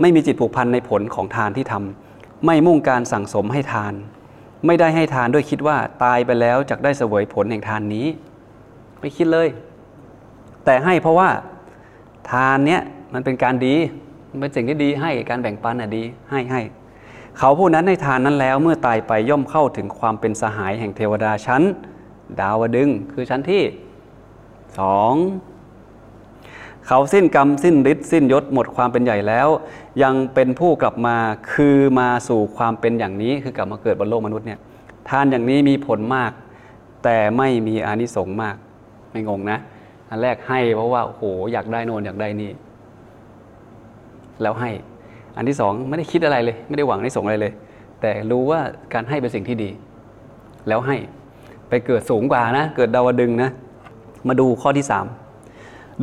[0.00, 3.92] ไม่มีจิตผูกพันในผลของทานที่ทำไม่มุ่งการสั่งสมให้ทาน
[4.66, 8.06] ไม่ได้ให้ทานด้วยคิดว่าตายไปแล้วจะได้เสวยผลแห่งทานนี้
[9.00, 9.48] ไม่คิดเลย
[10.64, 11.28] แต่ให้เพราะว่า
[12.30, 12.80] ทานเนี้ย
[13.14, 13.74] มันเป็นการดี
[14.30, 16.60] มันเป็นสิ่งที่ดีให้การแบ่งปันอะดี ให้ให้
[17.42, 21.62] เขาผู้นั้นให้ทานนั้นแล้วเมื่อตายไปย่อมเข้าถึงความเป็นสหายแห่งเทวดาชั้น
[22.40, 23.62] ดาวดึงคือชั้นที่
[24.78, 25.14] สอง
[26.86, 29.48] เขาสิ้นกรรม สิ้นฤทธิ์สิ้นยศหมดความเป็นใหญ่แล้ว
[30.02, 31.16] ยังเป็นผู้กลับมา
[31.52, 34.58] คือมาสู่ความเป็นอย่างนี้คือกลับมาเกิดบนโลกมนุษย์เนี่ย
[35.08, 36.32] ทานอย่างนี้มีผลมาก
[37.04, 38.56] แต่ไม่มีอานิสงส์มาก
[39.10, 39.58] ไม่งงนะ
[40.08, 42.52] อันแรกให้เพราะว่าโอ้โหอยากได้โนนอยากได้นี่
[44.42, 44.70] แล้วให้
[45.36, 47.52] อันที่สองไม่ได้คิดอะไรเลย ไม่ได้หวังในส่งอะไรเลย
[48.00, 48.60] แต่รู้ว่า
[48.92, 49.70] การให้เป็นสิ่งที่ดี
[50.68, 50.96] แล้วให้
[51.68, 53.50] ไปเกิดสูงกว่านะ เกิดดาวดึงนะ
[54.28, 55.06] มาดูข้อที่สาม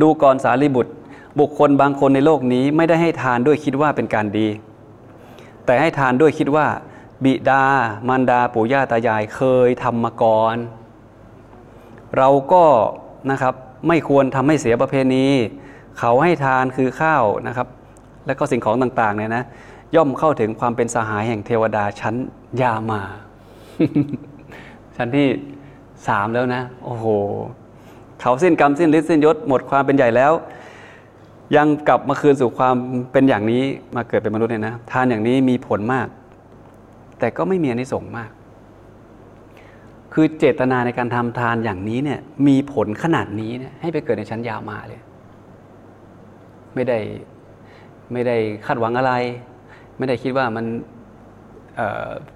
[0.02, 0.92] ดูก่อนสารีบุตร
[1.40, 4.48] บุคคลบางคนในโลกนี้ไม่ได้ให้ทานด้วยคิดว่าเป็นการดี
[5.66, 6.66] แต่ให้ทานด้วยคิดว่า
[7.24, 7.64] บิดา
[8.08, 10.56] มารดาปู่ย่าตายายเคยทำมาก่อน
[12.16, 12.64] เราก็
[13.30, 13.54] นะครับ
[13.88, 15.26] ไม่ควรทำให้เสียประเพณี
[15.98, 17.68] เขาให้ทานคือข้าวนะครับ
[18.28, 19.44] และก็สิ่งของต่างๆเนี่ยนะ
[19.96, 22.14] ย่อมเข้าถึงความเป็นสหายแห่งเทวดาชั้น
[22.62, 23.00] ยามา
[24.96, 25.26] ชั้นที่
[26.08, 27.06] สามแล้วนะ โอ้โห
[28.20, 30.32] เขาสิ้นกรรมสิ้นฤทธิ์สิ้นยศหมดความเป็นใหญ่แล้ว
[31.56, 32.74] ยังกลับมาคืนสู่ความ
[33.12, 33.62] เป็นอย่างนี้
[33.96, 36.08] มาเกิดเป็นมนุษย์เนี่ยนะทานอย่างนี้มีผลมาก
[37.18, 38.30] แต่ก็ไม่มีอานิสงส์มาก
[40.12, 45.00] คือเจตนาในการทำทานอย่างนี้เนี่ยมีผลขนาดนี้เนี่ยให้ไปเกิดในชั้นยาวมาเลย
[46.74, 46.98] ไม่ได้
[48.12, 48.36] ไม่ได้
[48.66, 49.12] คาดหวังอะไร
[49.98, 50.64] ไม่ได้คิดว่ามัน
[51.76, 51.78] เ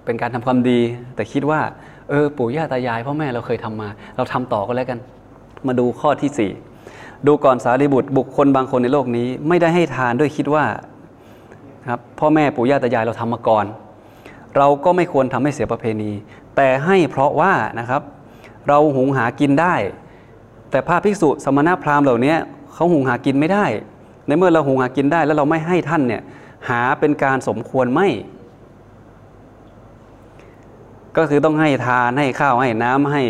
[0.05, 0.79] เป็นการทำความดี
[1.15, 1.59] แต่คิดว่า
[2.09, 4.99] เออปู่ย่าตายายพ่อแม่เราเคยทำมา เราทำต่อก็แล้วกัน
[5.67, 6.51] มาดูข้อที่สี่
[7.27, 10.65] ดูก่อนสารีบุตรบุคคลบางคนในโลกนี้ ไม่ได้ให้ทานด้วยคิดว่า
[11.89, 13.65] ครับพ่อแม่ปู่ย่าตายายเราทำมาก่อน
[14.57, 16.11] เราก็ไม่ควรทำให้เสียประเพณี
[16.55, 18.01] แต่ให้เพราะว่านะครับ
[18.67, 19.75] เราหุงหากินได้
[20.71, 22.35] แต่พระภิกษุสมณพราหมณ์เหล่านี้
[22.73, 23.65] เขาหุงหากินไม่ได้
[24.27, 26.21] ในเมื่อเราหุงหากินได้ แล้วเราไม่ให้ท่านเนี่ย
[26.69, 28.01] หาเป็นการสมควรไหม
[31.17, 33.23] ก็คือต้องให้ทานให้ข้าวให้น้ำให้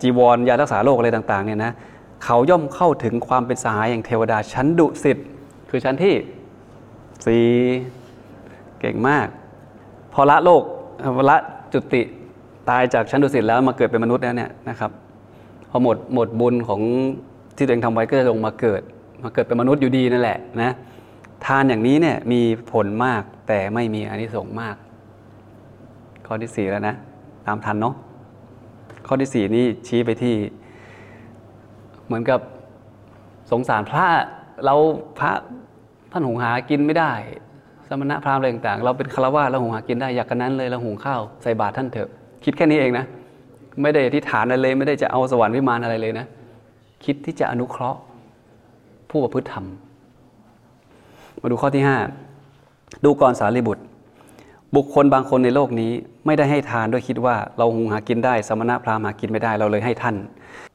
[0.00, 1.72] จีวรยารักษาโรคอะไรต่างๆเนี่ยนะ
[2.24, 5.18] เขาย่อมเข้าถึงความเป็นสหายอย่างเทวดาชั้นดุสิต
[5.70, 6.14] คือชั้นที่
[7.26, 7.44] สี่
[8.80, 9.26] เก่งมาก
[10.12, 10.62] พอละโลก
[11.30, 11.36] ละ
[11.72, 12.02] จุติ
[12.68, 14.90] ตายจากชั้นดุสิตแล้วมาเกิดเป็นมนุษย์แล้วเนี่ยนะครับ
[15.70, 16.80] พอหมดหมดบุญของ
[17.56, 18.82] ที่ตัวเองทำไว้ก็จะลงมาเกิด
[19.26, 20.72] มาเกิดเป็นมนุษย์อยู่ดีนั่นแหละนะ
[21.46, 22.40] ทานอย่างนี้เนี่ยมี
[22.72, 24.76] ผลมากแต่ไม่มีอนิสงส์มาก
[26.26, 26.94] ข้อที่สี่แล้วนะ
[27.46, 27.94] ตามทันเนาะ
[29.06, 30.34] ข้อที่สี่นี่ชี้ไปที่
[32.06, 32.40] เหมือนกับ
[33.50, 34.06] สงสารพระ
[34.64, 34.74] เรา
[35.18, 35.32] พระ
[36.12, 37.12] ท่านหุงหากินไม่ได้
[37.88, 42.08] สมณะพราหมณ์อะไรต่างๆ เราเป็นฆรวาสเราหุงหากินได้อยากกันนั้นเลยเราหุงข้าวใส่บาตรท่านเถอะ
[42.44, 43.04] คิดแค่นี้เองนะ
[43.82, 46.26] ไม่ได้อธิษฐานอะไรเลย ไม่ได้จะเอาสวรรค์วิมานอะไรเลยนะ
[47.04, 48.00] คิดที่จะอนุเคราะห์
[49.10, 49.66] ผู้ประพฤติธรรม
[51.40, 51.98] มาดูข้อที่ห้า
[53.04, 53.82] ดูก่อนสารีบุตร
[54.76, 55.92] บุคคลบางคนในโลกนี้
[56.26, 60.16] ไม่ได้ให้ทานด้วยคิดว่า เราหุงหากินได้ สมณะพราหมณ์หากินไม่ได้เราเลยให้ท่าน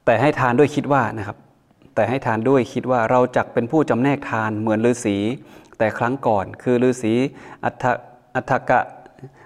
[0.06, 1.38] แต่ให้ทานด้วยคิดว่านะครับ
[1.96, 5.18] แต่ให้ทานด้วยคิดว่าเราจักเป็นผู้จำแนกทานเหมือนฤาษี
[5.78, 7.14] แต่ครั้งก่อน คือฤาษี
[7.66, 7.84] อัฏฐ
[8.36, 8.80] อัฏกะ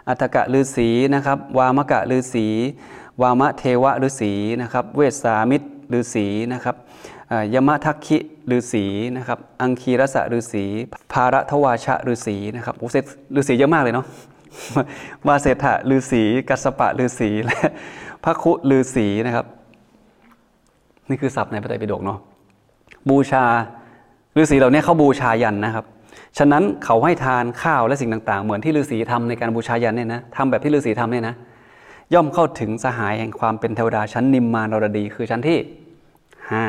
[0.10, 2.48] อัฏฐกะฤาษีนะครับ วามกะฤาษี
[3.22, 5.68] วามะเทวะฤาษีนะครับ เวสามิตร
[5.98, 6.76] ฤาษีนะครับ
[7.54, 8.18] ยมะทักคิ
[8.52, 8.86] ฤาษี
[9.18, 10.66] นะครับ อังคีรสะฤาษี
[11.12, 13.04] ภารทวาชะฤาษีนะครับโอ้เซต
[13.38, 14.06] ฤาษีเยอะมากเลยเนาะ
[15.28, 17.58] วาเสถะฤาษี กัสปะฤาษีและ
[18.24, 19.46] พระคุฤาษีนะครับ
[21.10, 22.20] นี่คือศัพท์ในพระไตรปิฎกเนาะ
[23.10, 23.44] บูชา
[24.38, 25.86] ฤาษีเหล่านี้เขาบูชายันนะครับ
[26.38, 31.36] ฉะนั้นเขาให้ทานข้าวและสิ่งต่างๆ เหมือนที่ฤาษีทำในการบูชายันเนี่ยนะทำแบบที่ฤาษีทำเนี่ยนะ
[32.14, 35.58] ย่อมเข้าถึงสหายแห่งความเป็นเทวดาชั้นนิมมานรดี คือชั้นที่
[36.52, 36.66] ห้า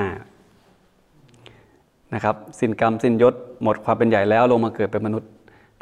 [2.14, 5.31] นะครับสิ้นกรรมสิ้นยศหมดความเป็นใหญ่แล้วลงมาเกิดเป็นมนุษย์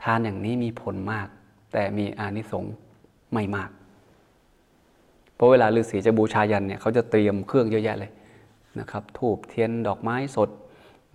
[0.03, 1.27] ทานอย่างนี้มีผลมาก
[1.73, 2.75] แต่มีอานิสงส์
[3.33, 3.71] ไม่มาก
[5.35, 8.11] เพราะเวลาฤาษีจะบูชายันเนี่ยเขาจะเตรียมเครื่องเยอะแยะเลย
[8.81, 10.49] นะครับทูบเทียนดอกไม้สด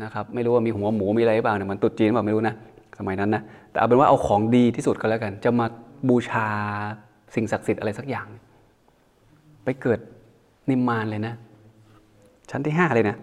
[0.04, 2.56] นะครับไม่รู้ว่ามีหัวหมูมีอะไรหรือเปล่าเนี่ยเหมันตรุษจีนเปล่าไม่รู้นะ
[3.00, 3.42] สมัยนั้นนะ
[3.72, 5.66] แต่เอาเป็นว่าเอาของดีที่สุดก็แล้วกัน จะมา
[6.10, 6.48] บูชา
[7.36, 8.28] สิ่งศักดิ์สิทธิ์อะไรสักอย่าง
[9.64, 10.00] ไปเกิด
[10.70, 11.34] นิมมานเลยนะ
[12.52, 13.16] ชั้นที่ห้าเลยนะ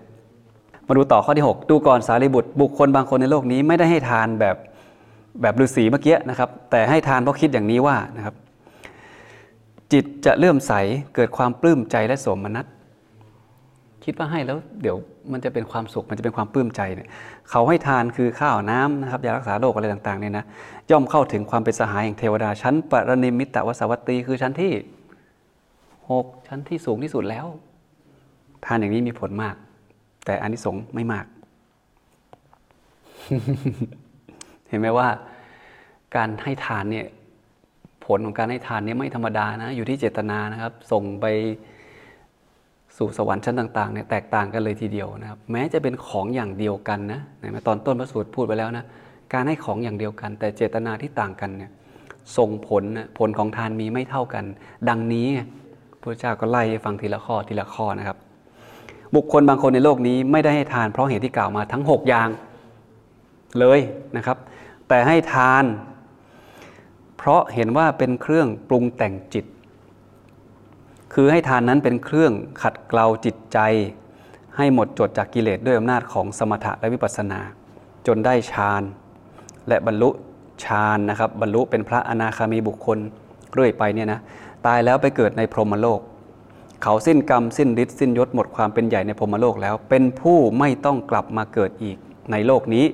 [0.86, 4.56] มาดูต่อข้อที่ 6 ดูก่อนสารีบุตร บุคคลบางคนในโลกนี้ไม่ได้ให้ทานแบบ
[5.40, 8.34] แบบฤาษีเมื่อกี้นะครับ แต่ให้ทานเพราะคิดอย่างนี้ว่านะครับ
[9.92, 10.72] จิตจะเลื่อมใส
[11.14, 12.66] เกิดความปลื้มใจและสมนัต
[14.04, 14.96] คิดว่าให้แล้วเดี๋ยว
[15.32, 17.08] มันจะเป็นความสุขมันจะเป็นความปลื้มใจเนี่ย
[17.50, 20.44] เขาให้ทานคือข้าวน้ำนะครับยารักษาโรคอะไรต่างๆเนี่ยนะ
[20.90, 24.72] ย่อมเข้าถึงความเป็นสหายแห่งเทวดาชั้นปรนิมิตวสวัตตีคือชั้นที่
[26.10, 27.46] หกชั้นที่สูงที่สุดแล้ว
[28.64, 29.54] ทานอย่างนี้มีผลมาก
[30.26, 31.26] แต่อานิสงส์ไม่มาก
[34.68, 35.08] เห็นไหมว่า
[36.16, 37.06] การให้ทานเนี่ย
[38.06, 41.26] ผลของการให้ทานเนี่ยไม่ธรรมดานะ อยู่ที่เจตนานะครับ ส่งไป
[42.96, 48.84] สู่สวรรค์ชั้นต่างๆเนี่ยแตกต่างกันเลยทีเดียวนะครับ แม้จะเป็นของอย่างเดียวกันนะเห็นตอนต้นพระสูตรพูดไปแล้วนะ
[49.32, 51.70] การให้ของอย่างเดียวกัน แต่เจตนาที่ต่างกันเนี่ย
[52.38, 54.44] ส่งผลนะผลของทานมีไม่เท่ากัน
[54.88, 55.26] ดังนี้
[56.00, 58.18] พระเจ้าก็ไล่ฟังทีละข้อทีละข้อนะครับ
[59.14, 62.28] บุคคลบางคนในโลกนี้ไม่ได้ให้ทานเพราะเหตุที่กล่าวมาทั้ง 6 อย่าง
[63.58, 63.80] เลย
[64.16, 64.36] นะครับ
[64.88, 65.64] แต่ให้ทาน
[67.16, 69.44] เพราะเห็นว่าเป็นเครื่องปรุงแต่งจิต
[71.14, 73.58] คือให้ทานนั้นเป็นเครื่องขัดเกลาจิตใจ
[74.56, 77.40] ให้หมดจดจากกิเลสด้วยอำนาจของสมถะและวิปัสสนา
[78.06, 78.82] จนได้ฌาน
[79.68, 80.10] และบรรลุ
[80.64, 82.98] ฌานนะครับบรรลุเป็นพระอนาคามีบุคคล
[83.52, 84.20] เรื่อยไปเนี่ยนะ
[84.66, 86.00] ตายแล้วไปเกิดในพรหมโลก
[86.82, 91.96] เขาสิ้นกรรม สิ้นฤทธิ์สิ้นยศหมดความเป็นใหญ่ในพรมโลกแล้ว เป็นผู้ไม่ต้องกลับมาเกิดอีก
[92.32, 92.86] ในโลกนี้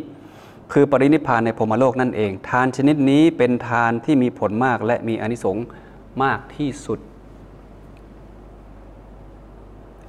[0.73, 5.67] คือปรินิพพานในพรมโลกนั่นเอง ทานชนิดนี้เป็นทานที่มีผลมากและมีอนิสงส์
[6.23, 6.99] มากที่สุด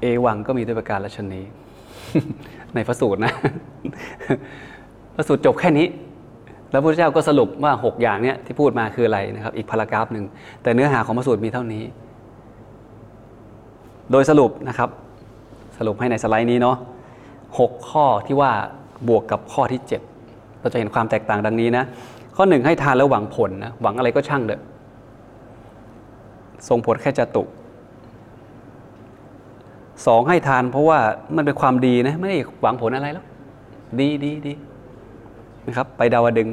[0.02, 1.42] เอวังก็มีด้วยประการละชนี
[2.76, 3.34] ในพระสูตรนะ
[5.16, 5.88] พระสูตรจบแค่นี้
[6.72, 10.26] แล้วพระเจ้าก็สรุปว่า 6 อย่างเนี้ยที่พูดมาคืออะไรนะครับ อีกพารากราฟหนึ่ง
[10.64, 11.84] แต่เนื้อหาของพระสูตรมีเท่านี้
[14.12, 14.90] โดยสรุปนะครับ
[15.78, 16.78] สรุปให้ในสไลด์นี้เนาะ
[17.60, 18.52] หกข้อที่ว่า
[19.08, 19.82] บวกกับข้อที่
[20.22, 21.84] 7 เราจะเห็นความแตกต่างดังนี้นะ
[22.36, 24.62] ข้อหนึ่งให้ทานแล้วหวังผลนะ หวังอะไรก็ช่างเถอะ
[26.70, 27.44] ส่งผลแค่จะตุ
[30.06, 31.00] สองให้ทานเพราะว่า
[31.36, 33.26] มันเป็นความดีนะ ไม่ได้หวังผลอะไรแล้ว
[34.00, 34.54] ดีดีดี
[35.68, 36.50] นะครับ ไปดาวดึง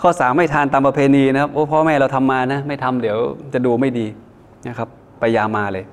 [0.00, 3.18] ข้อสามไม่ทานตามประเพณีนะครับโอ้พ่อแม่เราทำมานะ ไม่ทำเดี๋ยว
[3.52, 4.06] จะดูไม่ดี
[4.68, 5.84] นะครับไปยามาเลย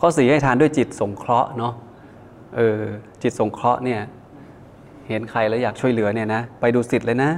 [0.00, 1.72] ข้อสี่ให้ทานด้วยจิตสงเคราะห์เนาะ
[2.56, 2.80] เออ
[3.22, 4.00] จิตสงเคราะห์เนี่ย
[5.08, 7.30] เห็นใครแล้วอยากช่วยเหลือเนี่ยนะไปดูสิทธิ์เลยนะ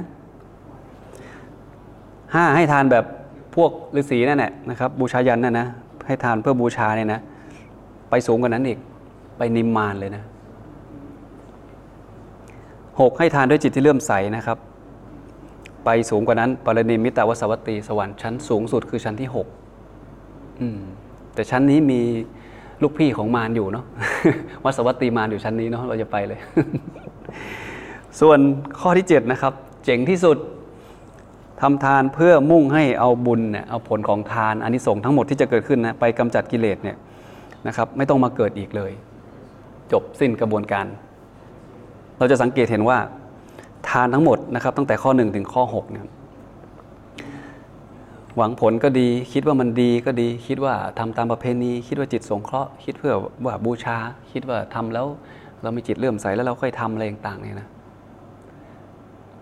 [2.33, 3.05] ห้าให้ทานแบบ
[3.55, 5.67] พวกฤาษีนั่นแหละนะครับบูชายันนั่นนะ
[6.07, 7.19] ให้ทานเพื่อบูชาเนี่ยนะ
[8.09, 8.79] ไปสูงกว่านั้นอีก
[9.37, 10.23] ไปนิมมานเลยนะ
[12.99, 14.57] หกให้ทานด้วยจิตที่เลื่อมใสนะครับ
[15.85, 19.47] ไปสูงกว่านั้น ปรนิมิตาวสวัตตีสวรรค์ชั้นสูงสุดคือชั้นที่หก
[21.33, 22.01] แต่ชั้นนี้มี
[22.81, 23.85] ลูกพี่ของมารอยู่เนาะ
[24.63, 26.39] วัสวัตตีมารอยู่ชั้นนี้เนาะเราจะไปเลย
[28.19, 28.39] ส่วน
[28.79, 29.53] ข้อที่7นะครับ
[29.85, 30.37] เจ๋งที่สุด
[31.61, 36.97] ทำทานเพื่อมุ่งให้เอาบุญเนี่ยเอาผลของทานอานิสงส์ทั้งหมดที่จะเกิดขึ้นนะไปกำจัดกิเลสเนี่ย
[37.67, 38.91] นะครับ ไม่ต้องมาเกิดอีกเลย
[39.91, 40.85] จบสิ้นกระบวนการ
[42.17, 42.97] เราจะสังเกตเห็นว่า
[43.89, 46.03] ทานทั้งหมดนะครับ ตั้งแต่ข้อ 1 ถึงข้อ6เนี่ย
[48.37, 53.97] หวังผลก็ดีคิดว่ามันดีก็ดีคิดว่าทำตามประเพณีคิดว่าจิตสงเคราะห์คิดเพื่อว่าบูชา
[54.31, 55.05] คิดว่าทำแล้ว
[55.61, 57.67] เรามีจิตเลื่อมใสแล้วเราค่อยทำอะไรต่างๆเนี่ยนะ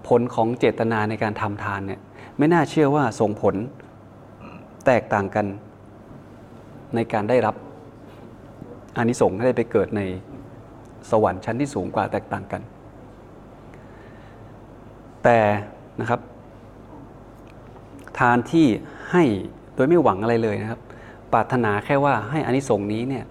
[0.07, 1.99] ผลของเจตนาในการทำทานเนี่ย
[2.37, 3.55] ไม่น่าเชื่อว่าส่งผล
[4.85, 5.45] แตกต่างกัน
[6.95, 7.55] ในการได้รับ
[8.97, 10.01] อานิสงส์ได้ไปเกิดใน
[11.11, 12.61] สวรรค์ชั้นที่สูงกว่าแตกต่างกัน
[15.27, 15.41] แต่
[16.01, 16.19] นะครับ
[18.19, 18.65] ทานที่
[19.11, 19.23] ให้
[19.75, 20.79] โดยไม่หวังอะไรเลยนะครับ
[21.33, 23.23] ปรารถนาแค่ว่าให้อานิสงส์นี้เนี่ย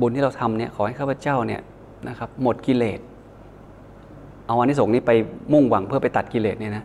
[0.00, 1.60] บุญที่เราทำเนี่ยขอให้ข้าพเจ้าเนี่ย
[2.08, 3.00] นะครับหมดกิเลส
[4.46, 5.10] เอาอานิสงส์นี้ไป
[5.52, 6.84] มุ่งหวังเพื่อไปตัดกิเลสเนี่ยนะ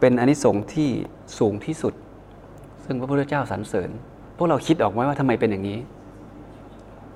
[0.00, 0.88] เป็นอานิสงส์ที่
[1.38, 1.94] สูงที่สุด
[2.84, 3.90] ซึ่งพระพุทธเจ้าสรรเสริญ
[4.36, 5.78] พวกเราคิดออกไหมว่าทำไมเป็นอย่างนี้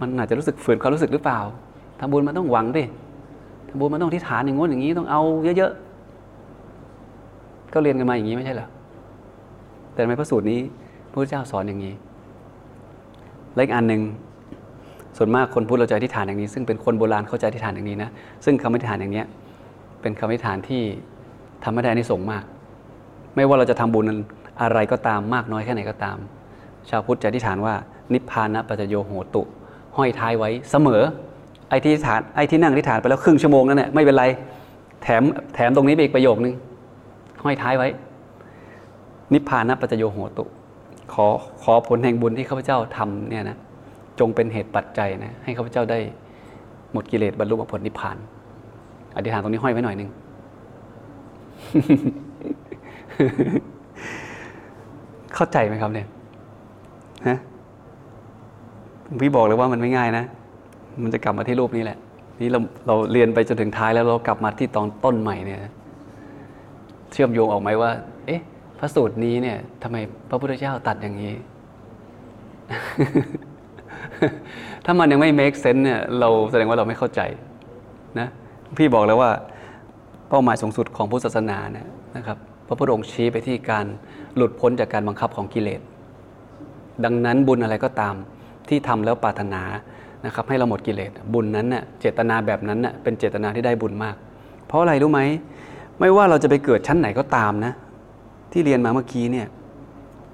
[0.01, 1.41] มันอาจจะรู้สึกฝืนความรู้สึกหรือเปล่า
[2.01, 2.85] ทำบุญมันต้องหวังดิ
[3.69, 5.23] ทำบุญมันต้องที่ฐานอย่างงู้นอย่างนี้ต้องเอา
[5.59, 5.90] เยอะๆ
[7.75, 8.69] ก็เรียนกันมาอย่างนี้ไม่ใช่เหรอ
[9.95, 10.61] แต่ในพระสูตรนี้
[11.11, 11.95] พระพุทธเจ้าสอนอย่างนี้
[13.55, 14.03] และอีกอันหนึ่ง
[15.17, 18.11] ส่วนมากคนพูดเราจะอธิษฐานอย่างนี้ ซึ่งเป็นคนโบราณเข้าใจอธิษฐานอย่างนี้นะ
[18.45, 19.23] ซึ่งคำอธิษฐานอย่างนี้
[20.01, 20.83] เป็นคำอธิษฐานที่
[21.65, 22.45] ทำให้ได้อานิสงส์มาก
[23.37, 24.05] ไม่ว่าเราจะทำบุญ
[24.63, 26.17] อะไรก็ตามมากน้อยแค่ไหนก็ตาม
[26.89, 27.75] ชาวพุทธจะอธิษฐานว่า
[28.13, 29.43] นิพพานะปัจจโยโหตุ
[29.97, 31.03] ห้อยท้ายไว้เสมอ
[31.69, 34.25] ไอ้ที่ฐานไอ้ที่นั่งอธิษฐานไปแล้วครึ่งชั่วโมงนั่นแหละไม่เป็นไร
[35.03, 35.23] แถม
[35.55, 36.55] แถมตรงนี้ไปอีกประโยคนึง
[37.43, 37.89] ห้อยท้ายไว้
[39.33, 40.45] นิพพานะปัจจโยโหตุ
[41.13, 41.27] ขอ
[41.63, 43.57] ขอผลแห่งบุญที่ข้าพเจ้าทำเนี่ยนะ
[44.21, 45.99] จงเป็นเหตุปัจจัยนะให้ข้าพเจ้าได้
[46.93, 48.17] หมดกิเลสบรรลุผลนิพพาน
[49.17, 50.11] อธิษฐานตรงนี้ห้อยไว้หน่อยนึง
[55.35, 56.07] เข้าใจไหมครับเนี่ย
[57.27, 57.39] ฮะ
[59.21, 60.25] พี่บอกเลยว่ามันไม่ง่ายนะ
[61.03, 61.99] มันจะกลับมาที่รูปนี้แหละ
[62.41, 65.59] นี่เราเราเรียนไปจนถึงท้ายแล้วเรากลับมาที่ตอนต้นใหม่เนี่ย
[67.13, 67.91] เชื่อมโยงออกไหมว่า
[68.27, 68.41] เอ๊ะ
[68.79, 69.97] พระสูตรนี้เนี่ยทำไม
[70.29, 71.35] พระพุทธเจ้าตัดอย่างนี้
[74.85, 77.21] ถ้ามันยังไม่ make sense เนี่ย เราแสดงว่าเราไม่เข้าใจ
[78.19, 78.29] นะ
[78.79, 79.31] พี่บอกแล้วว่า
[80.29, 83.87] เป้าหมายสูงสุดของพุทธศาสนาเนี่ยนะครับ พระพุทธองค์ชี้ไปที่การ
[84.37, 85.81] หลุดพ้นจากการบังคับของกิเลส
[87.05, 88.15] ดังนั้นบุญอะไรก็ตาม
[88.69, 89.63] ที่ทำแล้วปรารถนา
[90.27, 94.17] นะครับ ให้เราหมดกิเลส บุญนั้นเน่ยเจตนาแบบนั้นเน่ยเป็นเจตนาที่ได้บุญมาก
[94.67, 95.21] เพราะอะไรรู้ไหม
[96.01, 97.73] ไม่ว่าเราจะไปเกิดชั้นไหนก็ตามนะ
[98.53, 99.47] ที่เรียนมาเมื่อกี้เนี่ย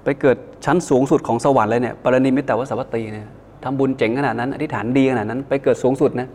[0.03, 3.27] ไปเกิดชั้นสูงสุดของสวรรค์เลยเนี่ยปรนิมิตตวสวัตตีเนี่ย
[3.63, 6.27] ทำบุญเจ๋งขนาดนั้นอธิษฐานดีขนาดนั้น ไปเกิดสูงสุดนะ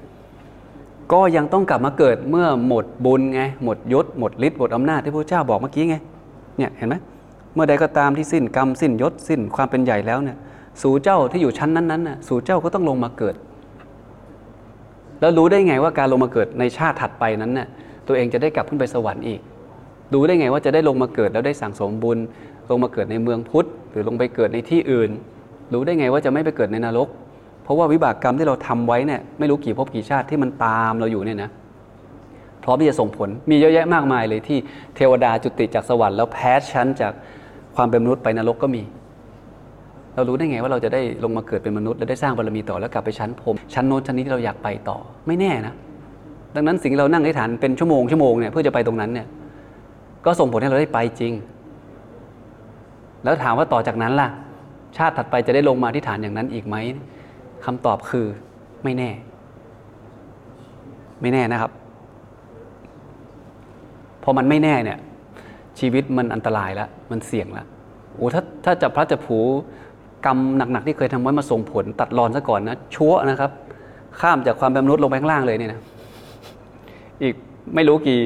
[1.12, 5.96] ก็ยังต้องกลับมาเกิดเมื่อหมดบุญไงหมดยศหมดฤทธิ์หมดอำนาจที่พระเจ้าบอกเมื่อกี้ไง
[6.58, 6.94] เนี่ยเห็นไหม
[7.54, 10.36] เมื่อใดก็ตามที่สิ้นกรรมสิ้นยศสิ้นความเป็นใหญ่แล้วเนี่ย
[10.82, 13.34] สู่เจ้าที่อยู่ชั้นนั้นๆน่ะสู่เจ้าก็ต้องลงมาเกิด
[15.20, 17.68] แล้วรู้ได้ไงว่าการลงมาเกิดในชาติถัดไปนั้นน่ะ
[18.08, 19.40] ตัวเองจะได้กลับขึ้นไปสวรรค์อีก
[20.12, 22.18] รู้ได้ไงว่าจะได้ลงมาเกิดแล้วได้สั่งสมบุญ
[22.70, 25.10] ลงมาเกิดในเมืองพุทธ หรือลงไปเกิดในที่อื่น
[25.72, 27.08] รู้ได้ไงว่าจะไม่ไปเกิดในนรก
[27.64, 31.50] เพราะว่าวิบากกรรมที่เราทำไว้เนี่ยไม่รู้กี่ภพกี่ชาติที่มันตามเราอยู่เนี่ยนะ
[32.64, 34.58] พร้อมที่จะส่งผลมีเยอะแยะมากมายเลยที่
[34.96, 37.12] เทวดาจุติจากสวรรค์แล้วแพ้ชั้นจาก
[37.76, 38.82] ความเป็นมนุษย์ไปนรกก็มี
[40.14, 45.74] เรารู้ได้ไงว่าเราจะได้ลงมาเกิดเป็นมนุษย์ และได้สร้างบารมีต่อแล้วกลับไปชั้นพรมชั้นโน้นชั้นนี้ที่เราอยากไปต่อไม่แน่นะ
[46.54, 49.26] ดังนั้นสิ่งที่เรานั่งอธิษฐานเป็นชั่วโมงชั่วโมงเนี่ยเพื่อจะไปตรงนั้นเนี่ย
[50.24, 51.32] ก็ส่งผลให้เราได้ไปจริง
[53.24, 54.28] แล้วถามว่าต่อจากนั้นล่ะ
[54.96, 56.76] ชาติถัดไปจะได้ลงมาที่ฐานอย่างนั้นอีกไหม
[57.64, 58.26] คำตอบคือ
[58.84, 59.10] ไม่แน่
[61.20, 61.70] ไม่แน่นะครับ
[64.22, 64.98] พอมันไม่แน่เนี่ย
[65.78, 67.66] ชีวิตมันอันตรายแล้วมันเสี่ยงแล้ว
[68.16, 69.38] โอ้ถ้าถ้าจะพระจะผู
[70.26, 73.50] กรรมหนักๆที่เคยทำไว้มาส่งผลตัดรอนซะก่อนนะชั่วนะครับ
[74.20, 75.80] ข้ามจากความเป็นมนุษย์ลงไปข้างล่างเลยเนี่ยนะ
[77.22, 77.34] อีก
[77.74, 78.20] ไม่รู้กี่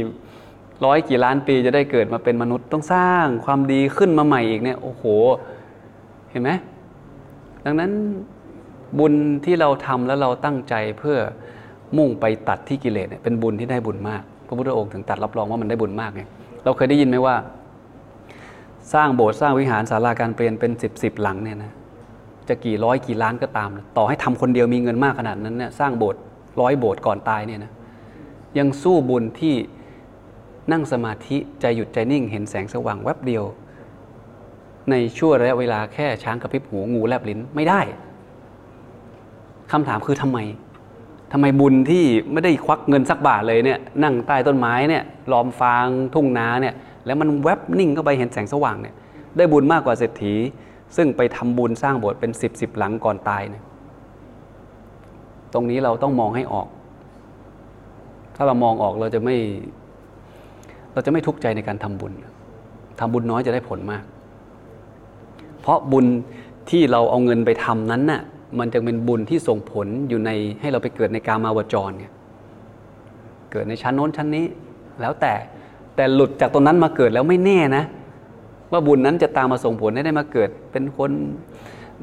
[0.84, 5.04] ร้อยกี่ล้านปีจะได้เกิดมาเป็นมนุษย์ต้องสร้างความดีขึ้นมาใหม่อีกเนี่ยโอ้โห
[6.30, 6.50] เห็นไหม
[7.64, 7.90] ดังนั้น
[8.98, 11.18] บุญที่เราทำแล้วเราตั้งใจเพื่อ
[11.96, 16.22] มุ่งไปตัดที่กิเลสเนี่ยเป็นบุญที่ได้บุญมาก พระพุทธองค์ถึงตัดรับรองว่ามันได้บุญมากไง
[16.64, 17.34] เราเคยได้ยินไหมว่า
[18.94, 21.72] สร้างโบสถ์สร้างวิหารศาลาการเปลี่ยนเป็นสิบสิบหลังเนี่ยนะ
[22.48, 26.20] จะกี่ร้อยกี่ล้านก็ตาม ต่อให้ทำคนเดียวมีเงินมากขนาดนั้นเนี่ยสร้างโบสถ์
[26.60, 27.72] ร้อยโบสถ์ก่อนตายเนี่ยนะ
[28.58, 29.54] ยังสู้บุญที่
[30.72, 33.44] นั่งสมาธิใจหยุดใจนิ่ง เห็นแสงสว่างแวบเดียว
[34.90, 37.80] ในชั่วระยะเวลาแค่ช้างกระพริบหูงูแลบลิ้นไม่ได้
[39.72, 40.38] คำถามคือทำไม
[41.32, 46.74] ทำไมบุญที่ไม่ได้ควักเงินสักบาทเลยเนี่ยนั่งใต้ต้นไม้เนี่ยล้อมฟางทุ่งนาเนี่ย
[47.06, 48.94] แล้วมันแวบนิ่งเข้าไปเห็นแสงสว่างเนี่ย
[49.36, 50.34] ได้บุญมากกว่าเศรษฐี
[50.96, 53.62] ซึ่งไปทำบุญสร้างโบสถ์เป็นสิบสิบหลังก่อนตายเนี่ย
[55.52, 56.66] ตรงนี้เราต้องมองให้ออก
[58.36, 59.36] ถ้าเรามองออกเราจะไม่
[60.92, 62.12] เราจะไม่ทุกข์ใจในการทำบุญ
[63.00, 64.02] ทำบุญน้อยจะได้ผลมาก
[65.60, 66.06] เพราะบุญ
[66.70, 68.22] ที่เราเอาเงินไปทำนั้นน่ะ
[68.58, 72.12] มันจะเป็นบุญที่ส่งผลอยู่ในให้เราไปเกิดในกามาวจรเนี่ย
[73.52, 74.44] เกิดในชั้นโน้นชั้นนี้
[75.00, 75.34] แล้วแต่
[75.96, 77.84] แต่หลุดจากตรงนั้นมาเกิดแล้วไม่แน่นะ
[78.72, 81.10] ว่าบุญนั้นจะตามมาส่งผลให้ได้มาเกิด เป็นคน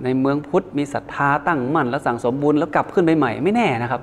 [0.03, 4.01] ในเมืองพุทธมีศรัทธาตั้งมั่น แล้วสั่งสมบุญแล้วกลับขึ้นไปใหม่ไม่แน่นะครับ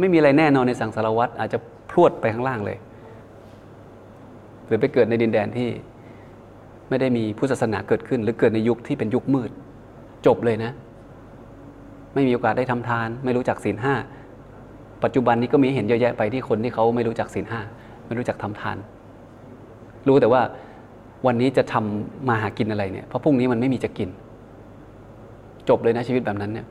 [0.00, 1.58] ไม่มีอะไรแน่นอนในสังสารวัตรอาจจะ
[1.90, 2.78] พรวดไปข้างล่างเลย
[4.66, 5.68] หรือไปเกิดในดินแดนที่
[6.88, 9.50] ไม่ได้มีพุทธศาสนาเกิดขึ้น หรือเกิดในยุคที่เป็นยุคมืด
[10.26, 10.72] จบเลยนะ
[12.14, 13.94] ไม่มีโอกาสได้ทำทาน ไม่รู้จักศีลห้า
[15.04, 17.60] ปัจจุบันนี้ก็มีเห็นเยอะแยะไปที่คนที่เขาไม่รู้จักศีลห้า
[18.06, 18.76] ไม่รู้จักทำทาน
[20.08, 20.42] รู้แต่ว่า
[21.26, 24.08] วันนี้จะทำมาหากินอะไรเนี่ยเพราะพรุ่งนี้มันไม่มีจะกิน
[25.68, 26.66] จบเลยนะชีวิตแบบนั้นเนี่ย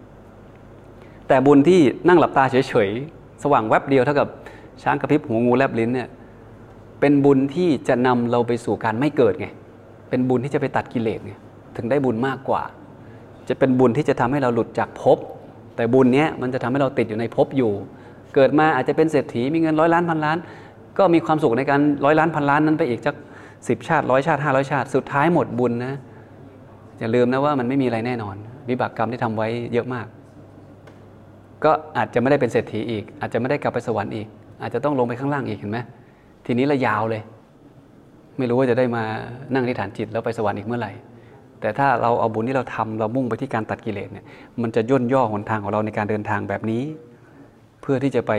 [1.27, 4.27] แต่บุญที่นั่งหลับตาเฉยๆ สว่างแวบเดียวเท่ากับ
[4.83, 6.09] ช้างกระพริบหูงูแลบลิ้นเนี่ย
[6.99, 9.47] เป็นบุญที่จะนำเราไปสู่การไม่เกิดไง
[10.09, 11.33] เป็นบุญที่จะไปตัดกิเลสไง
[11.77, 12.61] ถึงได้บุญมากกว่า
[13.49, 15.17] จะเป็นบุญที่จะทำให้เราหลุดจากภพ
[15.75, 17.71] แต่บุญเนี้ยมันจะทำให้เราติดอยู่ในภพอยู่
[18.35, 20.37] เกิดมาอาจจะเป็นเศรษฐีมีเงินร้อยล้านพันล้าน
[20.97, 23.15] ก็มีความสุขในการร้อยล้านพันล้านนั้นไปอีกจัก
[23.67, 25.93] สิบชาติร้อยชาติห้าร้อยชาติ สุดท้ายหมดบุญนะ
[26.99, 28.35] อย่าลืมนะว่ามันไม่มีอะไรแน่นอน
[28.69, 30.07] วิบากกรรมที่ทำไว้เยอะมาก
[31.63, 34.27] ก็อาจจะไม่ได้เป็นเศรษฐีอีก อาจจะไม่ได้กลับไปสวรรค์อีก
[34.61, 35.79] อาจจะต้องลงไปข้างล่างอีกเห็นไหม
[36.45, 37.21] ทีนี้ละยาวเลย
[38.37, 39.03] ไม่รู้ว่าจะได้มา
[39.53, 40.91] นั่งที่ฐานจิตแล้วไปสวรรค์อีกเมื่อไหร่
[41.61, 44.25] แต่ถ้าเราเอาบุญที่เราทำเรามุ่งไปที่การตัดกิเลสเนี่ย
[44.61, 46.83] มันจะย่นย่อหนทางของเราในการเดินทางแบบนี้
[47.81, 48.31] เพื่อที่จะไป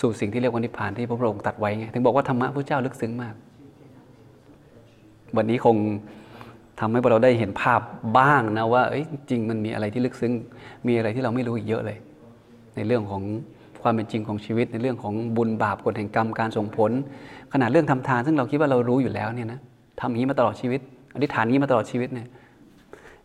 [0.00, 3.34] สู่สิ่งที่เรียกว่านิพพานที่พระพุทธองค์ตัดไว้ไงถึงบอกว่าธรรมะพระเจ้าลึกซึ้งมาก
[5.36, 5.76] วันนี้คง
[6.80, 7.80] ทำให้พวกเราได้เห็นภาพ
[8.18, 8.82] บ้างนะว่า
[9.30, 10.32] จริงมันมีอะไรที่ลึกซึ้ง
[10.86, 11.98] มีอะไรที่เราไม่รู้อีกเยอะเลย
[12.78, 13.22] ในเรื่องของ
[13.82, 16.90] ความเป็นจริงของชีวิต ในเรื่องของบุญบาปกฎแห่งกรรมการส่งผล
[17.52, 19.60] ขนาดเรื่องทำทาน ซึ่งเราคิดว่าเรารู้อยู่แล้วเนี่ยนะ
[20.00, 20.80] ทำอย่างนี้มาตลอดชีวิต
[21.14, 22.26] อธิษฐานนี้มาตลอดชีวิตเนี่ย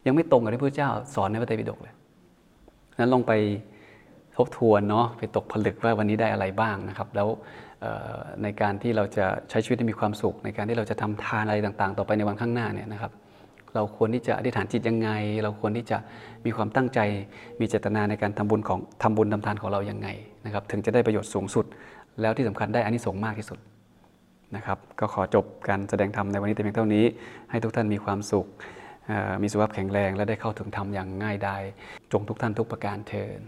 [0.05, 1.93] ยังไม่ตรงกับที่พระเจ้าสอนในพระไตรปิฎกเลย
[2.99, 3.33] นั้นลองไป
[4.37, 7.27] ทบทวนเนาะไปตกผลึกว่าวันนี้ได้อะไรบ้างนะครับ แล้ว
[8.43, 13.11] ในการที่เราจะใช้ชีวิตให้มีความสุข ในการที่เราจะทำทานอะไรต่าง ๆ ต่อไปในวันข้างหน้าเนี่ยนะครับ
[13.75, 15.09] เราควรที่จะอธิษฐานจิตยังไง
[15.43, 15.97] เราควรที่จะ
[16.45, 16.99] มีความตั้งใจ
[17.59, 20.07] มีเจตนาในการทำบุญของทำบุญทำทานของเรายังไง
[20.45, 21.65] นะครับถึงจะได้ประโยชน์สูงสุด
[22.21, 23.59] แล้วที่สำคัญได้อานิสงส์มากที่สุด
[24.55, 27.05] นะครับก็ขอจบการแสดงธรรมในวันนี้แต่เพียงเท่านี้
[27.49, 28.47] ให้ทุกท่านมีความสุข
[29.41, 31.63] มีสุขภาพแข็งแรง และได้เข้าถึงธรรมอย่างง่ายดาย
[32.11, 33.39] จงทุกท่านทุกประการเทิน